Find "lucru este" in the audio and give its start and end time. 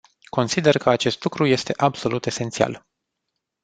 1.23-1.73